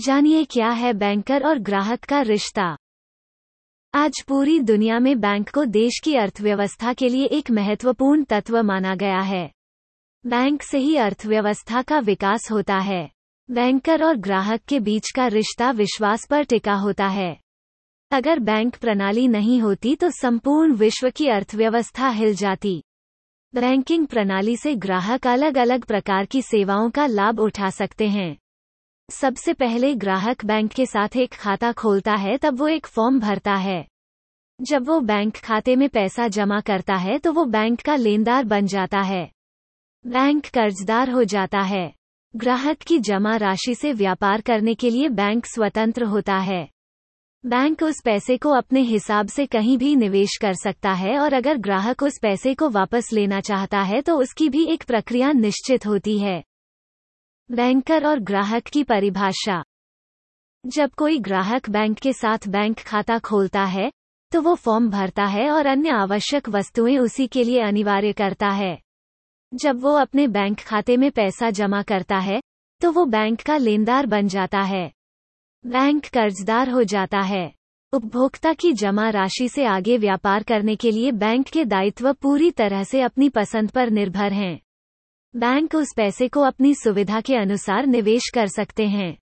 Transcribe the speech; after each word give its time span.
जानिए 0.00 0.44
क्या 0.44 0.68
है 0.68 0.92
बैंकर 0.92 1.46
और 1.46 1.58
ग्राहक 1.58 2.04
का 2.04 2.20
रिश्ता। 2.20 2.76
आज 3.94 4.22
पूरी 4.28 4.60
दुनिया 4.60 4.98
में 4.98 5.20
बैंक 5.20 5.50
को 5.50 5.64
देश 5.64 6.00
की 6.04 6.14
अर्थव्यवस्था 6.14 6.92
के 6.92 7.08
लिए 7.08 7.24
एक 7.24 7.50
महत्वपूर्ण 7.50 8.24
तत्व 8.24 8.62
माना 8.62 8.94
गया 8.94 9.20
है। 9.20 9.50
बैंक 10.26 10.62
से 10.62 10.78
ही 10.78 10.96
अर्थव्यवस्था 10.96 11.82
का 11.82 11.98
विकास 11.98 12.50
होता 12.50 12.78
है। 12.78 13.10
बैंकर 13.50 14.04
और 14.04 14.16
ग्राहक 14.16 14.60
के 14.68 14.80
बीच 14.80 15.10
का 15.16 15.26
रिश्ता 15.26 15.70
विश्वास 15.70 16.26
पर 16.26 16.42
टिका 16.42 16.74
होता 16.74 17.06
है। 17.06 17.36
अगर 18.10 18.38
बैंक 18.38 18.76
प्रणाली 18.76 19.28
नहीं 19.28 19.60
होती 19.60 19.96
तो 19.96 20.10
संपूर्ण 20.10 20.72
विश्व 20.72 21.10
की 21.10 21.28
अर्थव्यवस्था 21.28 22.08
हिल 22.08 22.34
जाती। 22.34 22.82
बैंकिंग 23.54 24.06
प्रणाली 24.06 24.56
से 24.56 24.74
ग्राहक 24.74 25.26
अलग 25.26 25.58
अलग 25.58 25.84
प्रकार 25.84 26.26
की 26.26 26.42
सेवाओं 26.42 26.90
का 26.90 27.06
लाभ 27.06 27.40
उठा 27.40 27.70
सकते 27.70 28.08
हैं। 28.08 28.36
सबसे 29.10 29.52
पहले 29.52 29.94
ग्राहक 29.94 30.44
बैंक 30.44 30.72
के 30.72 30.86
साथ 30.86 31.16
एक 31.16 31.34
खाता 31.34 31.72
खोलता 31.72 32.14
है, 32.14 32.36
तब 32.38 32.58
वो 32.58 32.68
एक 32.68 32.86
फॉर्म 32.86 33.20
भरता 33.20 33.54
है। 33.54 33.86
जब 34.60 34.86
वो 34.88 35.00
बैंक 35.00 35.36
खाते 35.36 35.76
में 35.76 35.88
पैसा 35.88 36.28
जमा 36.28 36.60
करता 36.60 36.94
है 36.94 37.18
तो 37.18 37.32
वो 37.32 37.44
बैंक 37.44 37.80
का 37.80 37.96
लेनदार 37.96 38.44
बन 38.44 38.66
जाता 38.66 39.00
है। 39.00 39.30
बैंक 40.06 40.46
कर्जदार 40.46 41.10
हो 41.10 41.24
जाता 41.24 41.60
है। 41.60 41.92
ग्राहक 42.36 42.76
की 42.78 42.98
जमा 42.98 43.36
राशि 43.36 43.74
से 43.74 43.92
व्यापार 43.92 44.40
करने 44.40 44.74
के 44.74 44.90
लिए 44.90 45.08
बैंक 45.08 45.46
स्वतंत्र 45.46 46.04
होता 46.04 46.36
है। 46.36 46.68
बैंक 47.44 47.82
उस 47.82 48.00
पैसे 48.04 48.36
को 48.36 48.50
अपने 48.50 48.80
हिसाब 48.80 49.28
से 49.28 49.46
कहीं 49.46 49.78
भी 49.78 49.96
निवेश 49.96 50.36
कर 50.42 50.54
सकता 50.54 50.92
है 50.92 51.18
और 51.18 51.32
अगर 51.32 51.56
ग्राहक 51.56 52.02
उस 52.02 52.18
पैसे 52.22 52.54
को 52.54 52.68
वापस 52.68 53.08
लेना 53.12 53.40
चाहता 53.40 53.80
है 53.82 54.00
तो 54.02 54.16
उसकी 54.16 54.48
भी 54.48 54.64
एक 54.64 54.84
प्रक्रिया 54.84 55.32
निश्चित 55.32 55.86
होती 55.86 56.18
है। 56.18 56.42
बैंकर 57.50 58.06
और 58.06 58.18
ग्राहक 58.18 58.62
की 58.62 58.82
परिभाषा। 58.84 59.62
जब 60.64 60.90
कोई 60.90 61.18
ग्राहक 61.18 61.70
बैंक 61.70 61.98
के 61.98 62.12
साथ 62.12 62.46
बैंक 62.48 62.78
खाता 62.78 63.18
खोलता 63.18 63.64
है 63.64 63.90
तो 64.32 64.40
वो 64.40 64.54
फॉर्म 64.54 64.88
भरता 64.90 65.24
है 65.24 65.50
और 65.50 65.66
अन्य 65.66 65.90
आवश्यक 65.90 66.48
वस्तुएँ 66.48 66.96
उसी 66.98 67.26
के 67.26 67.44
लिए 67.44 67.60
अनिवार्य 67.60 68.12
करता 68.12 68.48
है। 68.48 68.78
जब 69.52 69.80
वो 69.82 69.94
अपने 69.94 70.28
बैंक 70.28 70.60
खाते 70.60 70.96
में 70.96 71.10
पैसा 71.10 71.50
जमा 71.50 71.82
करता 71.82 72.18
है 72.18 72.40
तो 72.80 72.92
वो 72.92 73.04
बैंक 73.04 73.42
का 73.42 73.56
लेनदार 73.56 74.06
बन 74.06 74.28
जाता 74.28 74.60
है। 74.60 74.90
बैंक 75.64 76.06
कर्जदार 76.06 76.70
हो 76.70 76.84
जाता 76.84 77.20
है। 77.20 77.52
उपभोक्ता 77.92 78.52
की 78.52 78.72
जमा 78.72 79.10
राशि 79.10 79.48
से 79.48 79.64
आगे 79.64 79.98
व्यापार 79.98 80.42
करने 80.42 80.76
के 80.76 80.90
लिए 80.90 81.12
बैंक 81.12 81.48
के 81.48 81.64
दायित्व 81.64 82.12
पूरी 82.12 82.50
तरह 82.50 82.84
से 82.84 83.02
अपनी 83.02 83.28
पसंद 83.28 83.70
पर 83.70 83.90
निर्भर 83.90 84.32
हैं। 84.32 84.60
बैंक 85.34 85.74
उस 85.74 85.92
पैसे 85.96 86.28
को 86.28 86.40
अपनी 86.40 86.74
सुविधा 86.74 87.20
के 87.20 87.36
अनुसार 87.36 87.86
निवेश 87.86 88.22
कर 88.34 88.46
सकते 88.46 88.86
हैं। 88.86 89.16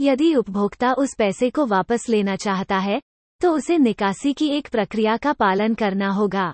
यदि 0.00 0.34
उपभोक्ता 0.34 0.92
उस 0.92 1.14
पैसे 1.18 1.50
को 1.50 1.66
वापस 1.66 2.08
लेना 2.08 2.36
चाहता 2.36 2.78
है 2.78 3.00
तो 3.40 3.52
उसे 3.52 3.78
निकासी 3.78 4.32
की 4.32 4.48
एक 4.48 4.68
प्रक्रिया 4.68 5.16
का 5.16 5.32
पालन 5.32 5.74
करना 5.74 6.08
होगा। 6.08 6.52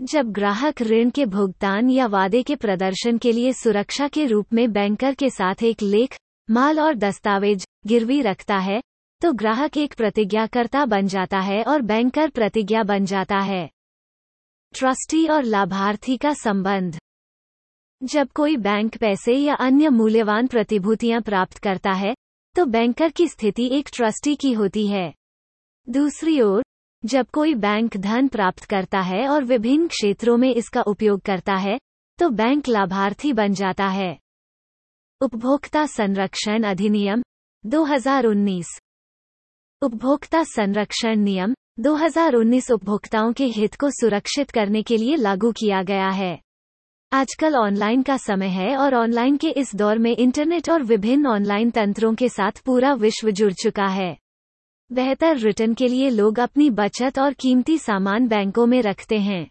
जब 0.00 0.30
ग्राहक 0.32 0.82
ऋण 0.82 1.10
के 1.10 1.26
भुगतान 1.26 1.90
या 1.90 2.06
वादे 2.06 2.42
के 2.42 2.56
प्रदर्शन 2.56 3.18
के 3.18 3.32
लिए 3.32 3.52
सुरक्षा 3.52 4.08
के 4.08 4.26
रूप 4.26 4.52
में 4.52 4.72
बैंकर 4.72 5.14
के 5.14 5.30
साथ 5.30 5.62
एक 5.62 5.82
लेख, 5.82 6.16
माल 6.48 6.80
और 6.80 6.94
दस्तावेज़, 6.94 7.66
गिरवी 7.86 8.20
रखता 8.22 8.58
है 8.58 8.80
तो 9.22 9.32
ग्राहक 9.32 9.76
एक 9.76 9.94
प्रतिज्ञाकर्ता 9.94 10.84
बन 10.86 11.06
जाता 11.06 11.40
है 11.40 11.62
और 11.62 11.82
बैंकर 11.82 12.30
प्रतिज्ञा 12.30 12.82
बन 12.82 13.04
जाता 13.04 13.38
है। 13.38 13.68
ट्रस्टी 14.74 15.26
और 15.26 15.42
लाभार्थी 15.44 16.16
का 16.16 16.32
संबंध 16.34 16.98
जब 18.04 18.28
कोई 18.28 18.56
बैंक 18.56 18.96
पैसे 18.96 19.32
या 19.32 19.54
अन्य 19.54 19.88
मूल्यवान 19.88 20.46
प्रतिभूतियाँ 20.46 21.20
प्राप्त 21.20 21.58
करता 21.58 21.92
है 21.92 22.14
तो 22.56 22.64
बैंकर 22.64 23.10
की 23.10 23.26
स्थिति 23.28 23.68
एक 23.72 23.88
ट्रस्टी 23.94 24.34
की 24.36 24.52
होती 24.52 24.86
है। 24.86 25.12
दूसरी 25.88 26.40
ओर, 26.40 26.62
जब 27.02 27.26
कोई 27.32 27.54
बैंक 27.54 27.96
धन 27.96 28.28
प्राप्त 28.28 28.64
करता 28.64 29.00
है 29.00 29.28
और 29.28 29.44
विभिन्न 29.44 29.88
क्षेत्रों 29.88 30.36
में 30.36 30.54
इसका 30.54 30.82
उपयोग 30.82 31.20
करता 31.20 31.54
है 31.54 31.78
तो 32.18 32.30
बैंक 32.30 32.68
लाभार्थी 32.68 33.32
बन 33.32 33.54
जाता 33.54 33.86
है। 33.86 34.18
उपभोक्ता 35.20 35.86
संरक्षण 35.86 36.62
अधिनियम 36.62 37.22
2019 37.64 38.78
उपभोक्ता 39.82 40.44
संरक्षण 40.44 41.18
नियम 41.18 41.54
2019 41.80 42.70
उपभोक्ताओं 42.70 43.32
के 43.32 43.44
हित 43.46 43.74
को 43.74 43.90
सुरक्षित 43.90 44.50
करने 44.50 44.82
के 44.82 44.96
लिए 44.96 45.16
लागू 45.16 45.52
किया 45.52 45.82
गया 45.82 46.08
है। 46.08 46.43
आजकल 47.14 47.56
ऑनलाइन 47.56 48.02
का 48.02 48.16
समय 48.16 48.46
है 48.46 48.76
और 48.76 48.94
ऑनलाइन 48.94 49.36
के 49.36 49.48
इस 49.48 49.74
दौर 49.74 49.98
में 49.98 50.16
इंटरनेट 50.16 50.70
और 50.70 50.82
विभिन्न 50.82 51.26
ऑनलाइन 51.26 51.70
तंत्रों 51.70 52.14
के 52.14 52.28
साथ 52.28 52.52
पूरा 52.66 52.94
विश्व 52.94 53.30
जुड़ 53.30 53.52
चुका 53.52 53.86
है। 53.86 54.16
बेहतर 54.92 55.36
रिटर्न 55.36 55.74
के 55.74 55.88
लिए 55.88 56.10
लोग 56.10 56.38
अपनी 56.38 56.70
बचत 56.70 57.18
और 57.18 57.32
कीमती 57.32 57.78
सामान 57.78 58.28
बैंकों 58.28 58.66
में 58.66 58.82
रखते 58.82 59.18
हैं। 59.18 59.50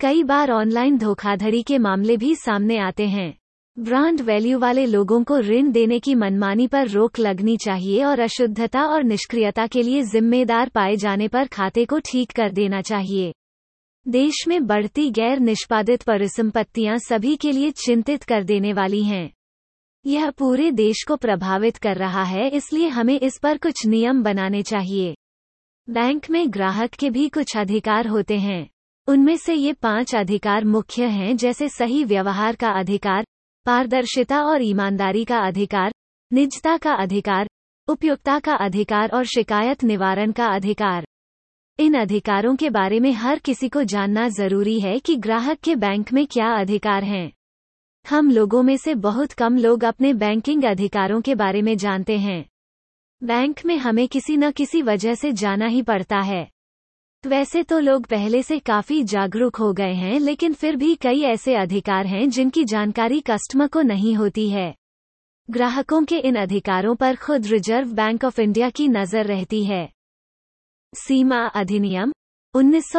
कई 0.00 0.22
बार 0.22 0.50
ऑनलाइन 0.50 0.98
धोखाधड़ी 0.98 1.62
के 1.62 1.78
मामले 1.78 2.16
भी 2.16 2.34
सामने 2.34 2.78
आते 2.78 3.06
हैं। 3.06 3.34
ब्रांड 3.78 4.20
वैल्यू 4.20 4.58
वाले 4.58 4.86
लोगों 4.86 5.24
को 5.24 5.38
ऋण 5.38 5.70
देने 5.72 5.98
की 5.98 6.14
मनमानी 6.14 6.66
पर 6.66 6.88
रोक 6.88 7.18
लगनी 7.18 7.56
चाहिए 7.56 8.04
और 8.04 8.20
अशुद्धता 8.20 8.84
और 8.86 9.02
निष्क्रियता 9.02 9.66
के 9.66 9.82
लिए 9.82 10.02
जिम्मेदार 10.02 10.68
पाए 10.68 10.96
जाने 10.96 11.28
पर 11.28 11.46
खाते 11.46 11.84
को 11.84 11.98
ठीक 11.98 12.32
कर 12.32 12.50
देना 12.50 12.80
चाहिए। 12.80 13.32
देश 14.06 14.44
में 14.48 14.66
बढ़ती 14.66 15.10
गैर 15.10 15.38
निष्पादित 15.38 16.02
परिसंपत्तियाँ 16.02 16.96
सभी 16.98 17.36
के 17.36 17.52
लिए 17.52 17.70
चिंतित 17.70 18.22
कर 18.22 18.44
देने 18.44 18.72
वाली 18.72 19.02
हैं। 19.04 19.30
यह 20.06 20.30
पूरे 20.30 20.70
देश 20.70 21.02
को 21.08 21.16
प्रभावित 21.16 21.76
कर 21.76 21.96
रहा 21.96 22.22
है, 22.22 22.48
इसलिए 22.48 22.88
हमें 22.88 23.20
इस 23.20 23.38
पर 23.42 23.58
कुछ 23.58 23.86
नियम 23.86 24.22
बनाने 24.22 24.62
चाहिए। 24.62 25.14
बैंक 25.90 26.30
में 26.30 26.52
ग्राहक 26.52 26.90
के 26.90 27.10
भी 27.10 27.28
कुछ 27.28 27.56
अधिकार 27.56 28.06
होते 28.06 28.38
हैं। 28.38 28.68
उनमें 29.08 29.36
से 29.36 29.54
ये 29.54 29.72
पाँच 29.72 30.14
अधिकार 30.14 30.64
मुख्य 30.64 31.04
हैं, 31.04 31.36
जैसे 31.36 31.68
सही 31.68 32.04
व्यवहार 32.04 32.56
का 32.56 32.70
अधिकार, 32.70 33.24
पारदर्शिता 33.66 34.42
और 34.42 34.62
ईमानदारी 34.62 35.24
का 35.24 35.38
अधिकार, 35.38 35.92
निजता 36.32 36.76
का 36.76 36.92
अधिकार, 36.92 37.48
उपयुक्ता 37.88 38.38
का 38.38 38.54
अधिकार 38.54 39.08
और 39.08 39.24
शिकायत 39.24 39.84
निवारण 39.84 40.32
का 40.32 40.46
अधिकार। 40.46 41.04
इन 41.80 41.94
अधिकारों 41.94 42.56
के 42.56 42.70
बारे 42.70 43.00
में 43.00 43.12
हर 43.12 43.38
किसी 43.38 43.68
को 43.68 43.82
जानना 43.84 44.28
ज़रूरी 44.28 44.80
है 44.80 44.98
कि 44.98 45.16
ग्राहक 45.16 45.58
के 45.58 45.76
बैंक 45.76 46.12
में 46.12 46.26
क्या 46.26 46.46
अधिकार 46.52 47.04
हैं। 47.04 47.32
हम 48.06 48.30
लोगों 48.30 48.62
में 48.62 48.76
से 48.76 48.94
बहुत 48.94 49.32
कम 49.32 49.56
लोग 49.56 49.84
अपने 49.84 50.12
बैंकिंग 50.14 50.64
अधिकारों 50.64 51.20
के 51.20 51.34
बारे 51.34 51.62
में 51.62 51.76
जानते 51.76 52.18
हैं। 52.18 52.44
बैंक 53.22 53.60
में 53.66 53.76
हमें 53.76 54.08
किसी 54.08 54.36
न 54.36 54.50
किसी 54.50 54.82
वजह 54.82 55.14
से 55.14 55.32
जाना 55.32 55.66
ही 55.66 55.82
पड़ता 55.82 56.18
है। 56.20 56.48
वैसे 57.24 57.62
तो 57.62 57.78
लोग 57.78 58.06
पहले 58.06 58.42
से 58.42 58.58
काफ़ी 58.58 59.02
जागरूक 59.04 59.56
हो 59.56 59.72
गए 59.72 59.92
हैं, 59.92 60.20
लेकिन 60.20 60.52
फिर 60.52 60.76
भी 60.76 60.94
कई 60.94 61.20
ऐसे 61.20 61.54
अधिकार 61.54 62.06
हैं 62.06 62.28
जिनकी 62.30 62.64
जानकारी 62.64 63.20
कस्टमर 63.20 63.66
को 63.66 63.82
नहीं 63.82 64.14
होती 64.14 64.48
है। 64.50 64.74
ग्राहकों 65.50 66.04
के 66.04 66.18
इन 66.18 66.34
अधिकारों 66.34 66.94
पर 66.94 67.16
खुद 67.16 67.46
रिज़र्व 67.46 67.88
बैंक 67.88 68.24
ऑफ़ 68.24 68.40
इंडिया 68.40 68.70
की 68.70 68.88
नज़र 68.88 69.26
रहती 69.26 69.64
है। 69.64 69.99
सीमा 70.94 71.46
अधिनियम, 71.46 72.12
उन्नीस 72.54 72.92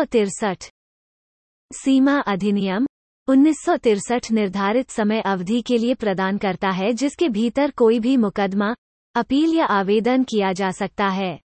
सीमा 1.74 2.20
अधिनियम, 2.20 2.86
उन्नीस 3.28 4.32
निर्धारित 4.32 4.90
समय 4.90 5.22
अवधि 5.22 5.62
के 5.62 5.78
लिए 5.78 5.94
प्रदान 5.94 6.38
करता 6.38 6.70
है, 6.70 6.94
जिसके 6.94 7.30
भीतर 7.30 7.72
कोई 7.72 8.00
भी 8.00 8.18
मुकदमा, 8.18 8.76
अपील 9.16 9.56
या 9.56 9.66
आवेदन 9.66 10.24
किया 10.24 10.54
जा 10.54 10.72
सकता 10.72 11.08
है। 11.08 11.40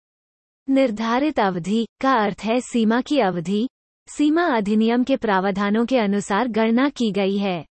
निर्धारित 0.69 1.39
अवधि 1.39 1.87
का 2.01 2.13
अर्थ 2.13 2.41
है 2.43 2.61
सीमा 2.61 3.01
की 3.01 3.19
अवधि। 3.19 3.69
सीमा 4.09 4.43
अधिनियम 4.43 5.03
के 5.03 5.17
प्रावधानों 5.17 5.85
के 5.85 5.97
अनुसार 5.97 6.47
गणना 6.47 6.89
की 6.89 7.11
गई 7.11 7.37
है। 7.37 7.65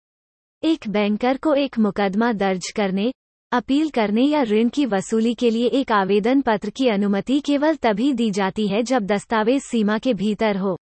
एक 0.64 0.88
बैंकर 0.88 1.38
को 1.38 1.54
एक 1.54 1.80
मुकदमा 1.80 2.34
दर्ज 2.34 2.72
करने 2.76 3.14
अपील 3.52 3.90
करने 3.90 4.22
या 4.22 4.44
ऋण 4.44 4.70
की 4.70 4.86
वसूली 4.86 5.34
के 5.34 5.50
लिए 5.50 5.68
एक 5.68 5.92
आवेदन 5.92 6.42
पत्र 6.42 6.70
की 6.70 6.88
अनुमति 6.88 7.40
केवल 7.40 7.76
तभी 7.76 8.14
दी 8.14 8.32
जाती 8.32 8.68
है 8.68 8.84
जब 8.84 9.06
दस्तावेज़ 9.06 9.64
सीमा 9.64 9.98
के 9.98 10.14
भीतर 10.14 10.58
हो। 10.58 10.80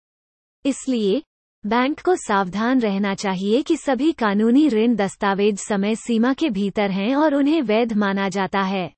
इसलिए, 0.64 1.22
बैंक 1.66 2.00
को 2.00 2.16
सावधान 2.16 2.80
रहना 2.80 3.14
चाहिए 3.14 3.62
कि 3.62 3.76
सभी 3.76 4.12
कानूनी 4.12 4.68
ऋण 4.68 4.94
दस्तावेज़ 4.94 5.56
समय 5.56 5.94
सीमा 5.94 6.32
के 6.32 6.50
भीतर 6.50 6.90
हैं 6.90 7.14
और 7.16 7.34
उन्हें 7.34 7.62
वैध 7.62 7.92
माना 7.92 8.28
जाता 8.28 8.60
है। 8.60 8.92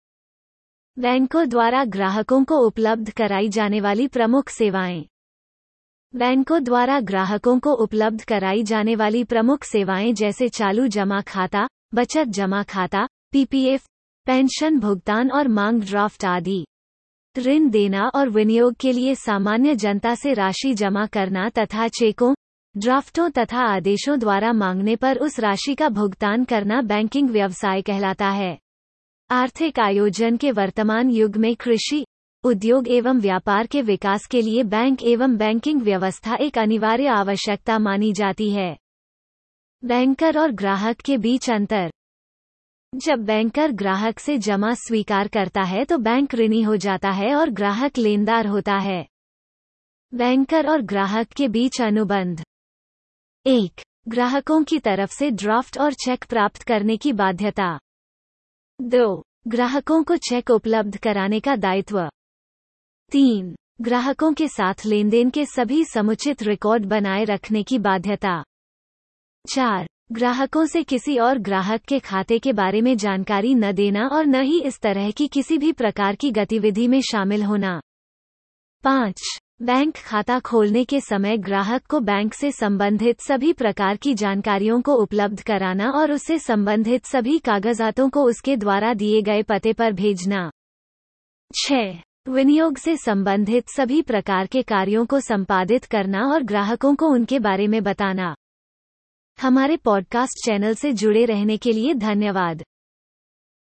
बैंकों 0.99 1.49
द्वारा 1.49 1.85
ग्राहकों 1.85 2.45
को 2.45 2.57
उपलब्ध 2.57 3.11
कराई 3.11 3.49
जाने 3.49 3.81
वाली 3.81 4.09
प्रमुख 4.09 4.49
सेवाएँ। 4.49 5.07
बैंकों 6.17 6.65
द्वारा 6.65 7.01
ग्राहकों 7.01 7.59
को 7.59 7.73
उपलब्ध 7.73 8.25
कराई 8.25 8.63
जाने 8.63 8.97
वाली 8.97 9.25
प्रमुख 9.25 9.65
सेवाएँ 9.65 10.13
जैसे 10.13 10.49
चालू 10.49 10.87
जमा 10.87 11.21
खाता, 11.21 11.69
बचत 11.95 12.25
जमा 12.25 12.63
खाता 12.63 13.09
पीपीएफ 13.33 13.85
पेंशन 14.27 14.79
भुगतान 14.79 15.31
और 15.31 15.49
मांग 15.49 15.83
ड्राफ्ट 15.83 16.25
आदि। 16.25 16.65
ऋण 17.39 17.69
देना 17.71 18.09
और 18.15 18.29
विनियोग 18.29 18.75
के 18.75 18.93
लिए 18.93 19.15
सामान्य 19.15 19.75
जनता 19.75 20.15
से 20.15 20.33
राशि 20.33 20.75
जमा 20.75 21.07
करना 21.07 21.49
तथा 21.49 21.89
चेकों 21.89 22.35
ड्राफ्टों 22.77 23.31
तथा 23.31 23.61
आदेशों 23.67 24.19
द्वारा 24.19 24.53
मांगने 24.53 24.97
पर 24.97 25.19
उस 25.19 25.39
राशि 25.41 25.75
का 25.75 25.89
भुगतान 25.89 26.45
करना 26.45 26.81
बैंकिंग 26.83 27.31
व्यवसाय 27.31 27.83
कहलाता 27.83 28.29
है। 28.29 28.59
आर्थिक 29.31 29.79
आयोजन 29.81 30.37
के 30.37 30.51
वर्तमान 30.51 31.11
युग 31.11 31.37
में 31.37 31.57
कृषि, 31.57 32.05
उद्योग 32.45 32.89
एवं 32.89 33.21
व्यापार 33.21 33.67
के 33.67 33.83
विकास 33.83 34.27
के 34.27 34.43
लिए 34.43 34.63
बैंक 34.63 35.03
एवं 35.03 35.37
बैंकिंग 35.37 35.83
व्यवस्था 35.83 36.35
एक 36.35 36.59
अनिवार्य 36.59 37.07
आवश्यकता 37.07 37.79
मानी 37.79 38.13
जाती 38.13 38.51
है। 38.51 38.77
बैंकर 39.85 40.39
और 40.39 40.51
ग्राहक 40.51 40.97
के 40.97 41.17
बीच 41.19 41.51
अंतर 41.51 41.91
जब 42.95 43.19
बैंकर 43.19 43.73
ग्राहक 43.73 44.19
से 44.19 44.39
जमा 44.39 44.75
स्वीकार 44.75 45.29
करता 45.29 45.63
है 45.63 45.85
तो 45.85 45.99
बैंक 45.99 46.35
ऋणी 46.35 46.63
हो 46.63 46.77
जाता 46.77 47.11
है 47.11 47.35
और 47.35 47.51
ग्राहक 47.51 47.99
लेनदार 47.99 48.47
होता 48.47 48.77
है। 48.77 49.07
बैंकर 50.15 50.71
और 50.71 50.83
ग्राहक 50.83 51.29
के 51.29 51.49
बीच 51.49 51.83
अनुबंध। 51.83 52.43
एक, 53.47 53.81
ग्राहकों 54.09 54.65
की 54.65 54.79
तरफ़ 54.79 55.11
से 55.11 55.31
ड्राफ्ट 55.31 55.79
और 55.79 55.93
चेक 55.93 56.25
प्राप्त 56.25 56.63
करने 56.63 56.97
की 56.97 57.13
बाध्यता। 57.13 57.79
दो, 58.81 59.25
ग्राहकों 59.49 60.03
को 60.03 60.17
चेक 60.17 60.51
उपलब्ध 60.51 60.97
कराने 60.97 61.41
का 61.41 61.57
दायित्व। 61.57 62.11
तीन, 63.11 63.57
ग्राहकों 63.81 64.33
के 64.33 64.49
साथ 64.49 64.75
लेनदेन 64.87 65.31
के 65.31 65.47
सभी 65.47 65.85
समुचित 65.85 66.43
रिकॉर्ड 66.43 66.85
बनाए 66.85 67.25
रखने 67.25 67.63
की 67.63 67.79
बाध्यता। 67.79 68.45
चार 69.55 69.87
ग्राहकों 70.13 70.67
से 70.67 70.83
किसी 70.83 71.17
और 71.19 71.39
ग्राहक 71.39 71.81
के 71.81 71.99
खाते 71.99 72.39
के 72.39 72.53
बारे 72.53 72.81
में 72.81 72.97
जानकारी 72.97 73.55
न 73.55 73.73
देना 73.73 74.07
और 74.07 74.27
न 74.27 74.41
ही 74.43 74.61
इस 74.61 74.81
तरह 74.81 75.11
की 75.11 75.27
किसी 75.29 75.59
भी 75.59 75.73
प्रकार 75.73 76.15
की 76.15 76.31
गतिविधि 76.31 76.89
में 76.89 77.01
शामिल 77.01 77.43
होना। 77.43 77.81
पाँच, 78.85 79.23
बैंक 79.63 79.97
खाता 79.97 80.39
खोलने 80.41 80.85
के 80.85 81.01
समय 81.01 81.37
ग्राहक 81.37 81.87
को 81.87 82.01
बैंक 82.01 82.35
से 82.35 82.53
संबंधित 82.53 83.21
सभी 83.21 83.53
प्रकार 83.53 83.97
की 83.97 84.15
जानकारियों 84.15 84.81
को 84.81 84.95
उपलब्ध 84.95 85.43
कराना 85.43 85.91
और 85.91 86.13
उससे 86.13 86.39
संबंधित 86.39 87.07
सभी 87.07 87.39
कागजातों 87.39 88.09
को 88.09 88.25
उसके 88.25 88.57
द्वारा 88.57 88.95
दिए 88.95 89.23
गए 89.23 89.43
पते 89.43 89.73
पर 89.73 89.93
भेजना। 89.93 90.51
छह 91.55 91.99
विनियोग 92.29 92.77
से 92.77 92.97
संबंधित 92.97 93.69
सभी 93.69 94.03
प्रकार 94.03 94.47
के 94.47 94.63
कार्यों 94.63 95.07
को 95.07 95.21
संपादित 95.21 95.85
करना 95.85 96.27
और 96.27 96.43
ग्राहकों 96.43 96.95
को 96.95 97.07
उनके 97.07 97.39
बारे 97.39 97.67
में 97.67 97.83
बताना। 97.83 98.35
हमारे 99.43 99.77
पॉडकास्ट 99.77 100.47
चैनल 100.47 100.75
से 100.75 100.93
जुड़े 100.93 101.25
रहने 101.25 101.57
के 101.57 101.73
लिए 101.73 101.95
धन्यवाद। 101.95 102.63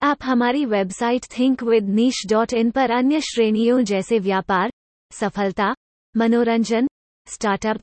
आप 0.03 0.19
हमारी 0.23 0.65
website 0.65 1.25
think 1.39 1.63
with 1.63 1.89
niche 1.89 2.15
dot 2.27 2.53
in 2.53 2.71
पर 2.71 2.91
अन्य 2.91 3.21
श्रेणियों 3.21 3.81
जैसे 3.85 4.19
व्यापार, 4.19 4.71
सफलता, 5.13 5.75
मनोरंजन 6.17 6.89
स्टार्टअप 7.27 7.81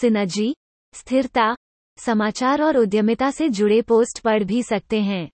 सिनर्जी 0.00 0.54
स्थिरता, 0.94 1.56
समाचार 1.98 2.62
और 2.62 2.76
उद्यमिता 2.76 3.30
से 3.30 3.48
जुड़े 3.48 3.82
पोस्ट 3.82 4.20
पढ़ 4.20 4.44
भी 4.44 4.62
सकते 4.62 5.00
हैं। 5.00 5.30